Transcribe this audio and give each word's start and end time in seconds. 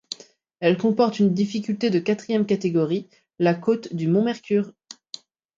Elle 0.61 0.79
comporte 0.79 1.19
une 1.19 1.31
difficulté 1.31 1.91
de 1.91 1.99
quatrième 1.99 2.47
catégorie, 2.47 3.07
la 3.37 3.53
côte 3.53 3.93
du 3.95 4.07
Mont-Mercure. 4.07 4.73